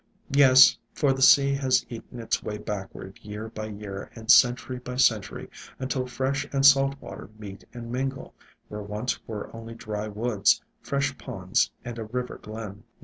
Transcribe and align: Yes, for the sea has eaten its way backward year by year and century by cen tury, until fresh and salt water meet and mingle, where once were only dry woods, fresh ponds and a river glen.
Yes, 0.31 0.75
for 0.95 1.13
the 1.13 1.21
sea 1.21 1.53
has 1.53 1.85
eaten 1.87 2.19
its 2.19 2.41
way 2.41 2.57
backward 2.57 3.19
year 3.21 3.49
by 3.49 3.67
year 3.67 4.09
and 4.15 4.31
century 4.31 4.79
by 4.79 4.95
cen 4.95 5.21
tury, 5.21 5.47
until 5.77 6.07
fresh 6.07 6.43
and 6.51 6.65
salt 6.65 6.99
water 6.99 7.29
meet 7.37 7.65
and 7.71 7.91
mingle, 7.91 8.33
where 8.67 8.81
once 8.81 9.19
were 9.27 9.55
only 9.55 9.75
dry 9.75 10.07
woods, 10.07 10.59
fresh 10.81 11.15
ponds 11.19 11.69
and 11.85 11.99
a 11.99 12.05
river 12.05 12.39
glen. 12.39 12.81